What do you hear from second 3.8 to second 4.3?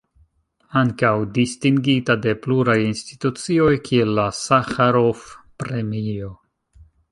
kiel la